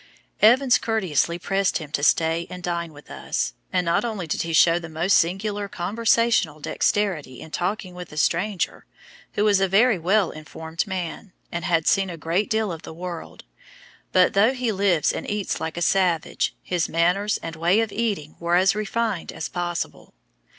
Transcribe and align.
Evans 0.41 0.79
courteously 0.79 1.37
pressed 1.37 1.77
him 1.77 1.91
to 1.91 2.01
stay 2.01 2.47
and 2.49 2.63
dine 2.63 2.91
with 2.91 3.11
us, 3.11 3.53
and 3.71 3.85
not 3.85 4.03
only 4.03 4.25
did 4.25 4.41
he 4.41 4.51
show 4.51 4.79
the 4.79 4.89
most 4.89 5.13
singular 5.15 5.67
conversational 5.67 6.59
dexterity 6.59 7.39
in 7.39 7.51
talking 7.51 7.93
with 7.93 8.09
the 8.09 8.17
stranger, 8.17 8.87
who 9.33 9.45
was 9.45 9.59
a 9.59 9.67
very 9.67 9.99
well 9.99 10.31
informed 10.31 10.87
man, 10.87 11.33
and 11.51 11.65
had 11.65 11.85
seen 11.85 12.09
a 12.09 12.17
great 12.17 12.49
deal 12.49 12.71
of 12.71 12.81
the 12.81 12.95
world, 12.95 13.43
but, 14.11 14.33
though 14.33 14.53
he 14.55 14.71
lives 14.71 15.13
and 15.13 15.29
eats 15.29 15.59
like 15.59 15.77
a 15.77 15.83
savage, 15.83 16.55
his 16.63 16.89
manners 16.89 17.37
and 17.43 17.55
way 17.55 17.79
of 17.79 17.91
eating 17.91 18.35
were 18.39 18.55
as 18.55 18.73
refined 18.73 19.31
as 19.31 19.47
possible. 19.49 20.15